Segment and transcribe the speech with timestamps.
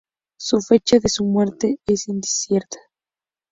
[0.39, 2.79] Su fecha de su muerte es incierta.